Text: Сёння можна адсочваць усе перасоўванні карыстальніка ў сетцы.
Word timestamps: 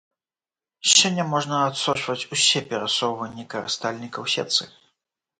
Сёння 0.91 1.25
можна 1.33 1.59
адсочваць 1.65 2.25
усе 2.35 2.59
перасоўванні 2.71 3.45
карыстальніка 3.55 4.17
ў 4.25 4.33
сетцы. 4.37 4.63